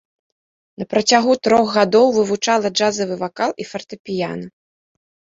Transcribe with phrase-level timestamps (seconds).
[0.83, 4.47] На працягу трох гадоў вывучала джазавы вакал і фартэпіяна.